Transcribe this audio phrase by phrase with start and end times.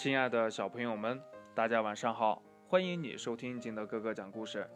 [0.00, 1.20] 亲爱的小朋友们，
[1.54, 2.40] 大家晚上好！
[2.66, 4.66] 欢迎你收听金德哥哥讲故事。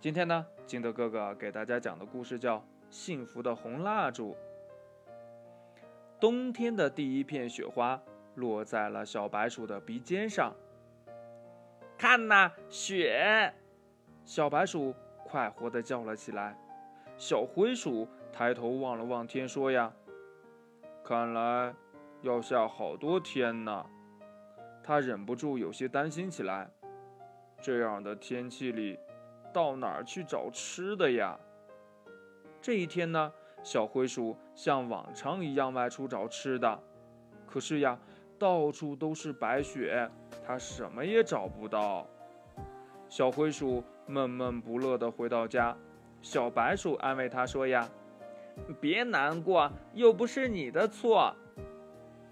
[0.00, 2.58] 今天呢，金德哥哥给大家讲的故事叫
[2.90, 4.32] 《幸福的红蜡烛》。
[6.18, 8.02] 冬天的第一片雪花
[8.34, 10.52] 落在了小白鼠的鼻尖上。
[11.96, 13.54] 看呐，雪！
[14.24, 16.58] 小白鼠快活地叫了起来。
[17.16, 19.92] 小灰鼠抬头望了望天，说：“呀，
[21.04, 21.72] 看来
[22.22, 23.86] 要下好多天呢。”
[24.84, 26.70] 他忍不住有些担心起来。
[27.62, 28.98] 这样的天气里，
[29.50, 31.40] 到哪儿去找吃的呀？
[32.60, 36.78] 这一天呢，小灰鼠像往常一样外出找吃的，
[37.46, 37.98] 可是呀，
[38.38, 40.10] 到处都是白雪，
[40.46, 42.06] 它什么也找不到。
[43.08, 45.74] 小灰鼠闷闷不乐地回到家，
[46.20, 47.88] 小白鼠安慰它说：“呀，
[48.78, 51.34] 别难过，又不是你的错。”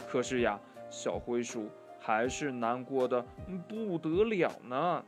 [0.06, 1.70] 可是呀，小灰鼠。
[2.02, 3.24] 还是难过的
[3.68, 5.04] 不得了呢。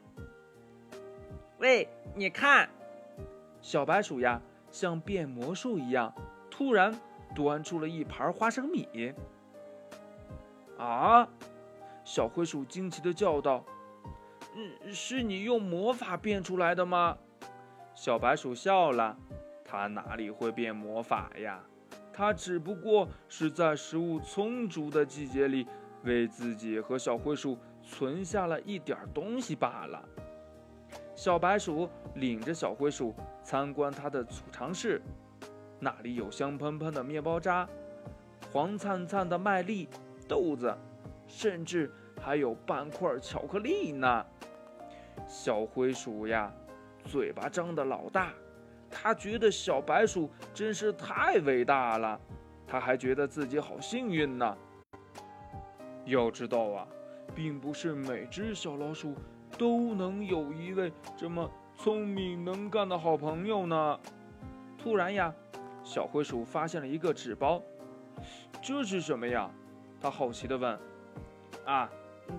[1.59, 2.69] 喂，你看，
[3.61, 6.15] 小白鼠呀，像变魔术一样，
[6.49, 6.95] 突然
[7.35, 9.13] 端出了一盘花生米。
[10.79, 11.29] 啊！
[12.05, 13.65] 小灰鼠惊奇的叫道
[14.55, 17.19] ：“嗯，是你用魔法变出来的吗？”
[17.95, 19.17] 小白鼠笑了，
[19.65, 21.61] 它哪里会变魔法呀？
[22.13, 25.67] 它只不过是在食物充足的季节里。
[26.05, 30.03] 为自己和小灰鼠存下了一点东西罢了。
[31.15, 35.01] 小白鼠领着小灰鼠参观它的储藏室，
[35.79, 37.69] 那里有香喷喷的面包渣、
[38.53, 39.89] 黄灿灿的麦粒、
[40.29, 40.77] 豆子，
[41.27, 44.27] 甚至还有半块巧克力呢。
[45.27, 46.53] 小灰鼠呀，
[47.05, 48.33] 嘴巴张得老大，
[48.91, 52.21] 它觉得小白鼠真是太伟大了，
[52.67, 54.57] 它还觉得自己好幸运呢。
[56.05, 56.87] 要知道啊，
[57.35, 59.15] 并不是每只小老鼠
[59.57, 64.01] 都能有一位这么聪明能干的好朋友呢。
[64.79, 65.35] 突然呀，
[65.83, 67.63] 小灰鼠发现了一个纸包，
[68.63, 69.51] 这是什么呀？
[70.01, 70.79] 它好奇地问。
[71.65, 71.91] 啊，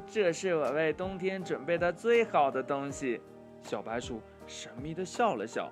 [0.05, 3.19] 这是我为冬天准备的最好的东西。
[3.63, 5.71] 小白鼠神秘地笑了笑。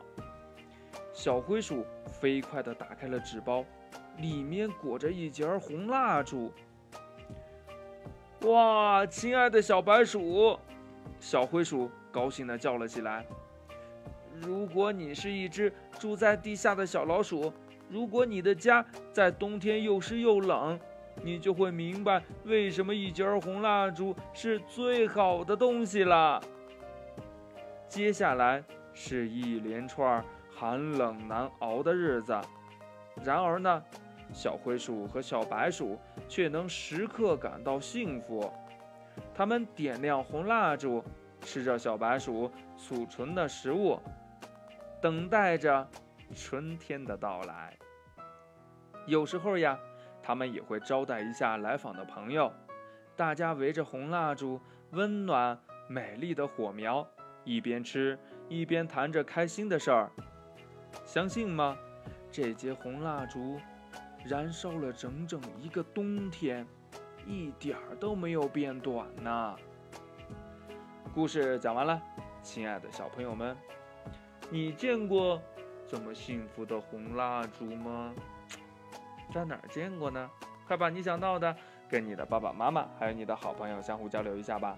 [1.14, 3.64] 小灰鼠飞快地打开了纸包，
[4.18, 6.52] 里面裹着一截红蜡烛。
[8.44, 10.60] 哇，亲爱的小白鼠，
[11.18, 13.26] 小灰鼠高兴地叫了起来。
[14.42, 17.54] 如果你是一只住在地下的小老鼠，
[17.90, 20.78] 如果你的家在冬天又湿又冷，
[21.22, 26.42] 你就会明白为什么一截红蜡烛是最好的东西了。
[27.88, 28.62] 接下来
[28.94, 30.22] 是一连串
[30.54, 32.38] 寒冷难熬的日子，
[33.24, 33.82] 然而呢？
[34.34, 38.52] 小灰鼠和小白鼠却能时刻感到幸福，
[39.34, 41.04] 它们点亮红蜡烛，
[41.42, 44.00] 吃着小白鼠储存的食物，
[45.00, 45.88] 等待着
[46.36, 47.78] 春天的到来。
[49.06, 49.78] 有时候呀，
[50.24, 52.52] 它们也会招待一下来访的朋友，
[53.16, 54.60] 大家围着红蜡烛，
[54.92, 57.08] 温暖美丽的火苗，
[57.44, 58.18] 一边吃
[58.50, 60.10] 一边谈着开心的事儿。
[61.06, 61.78] 相信吗？
[62.32, 63.60] 这节红蜡烛。
[64.26, 66.66] 燃烧了整整一个冬天，
[67.28, 69.56] 一点儿都没有变短呢。
[71.14, 72.02] 故事讲完了，
[72.42, 73.56] 亲爱的小朋友们，
[74.50, 75.42] 你见过
[75.86, 78.14] 这么幸福的红蜡烛吗？
[79.34, 80.30] 在哪儿见过呢？
[80.66, 81.54] 快把你想到的
[81.90, 84.78] 跟你的爸爸妈妈还有你的好朋友相互交流一下吧。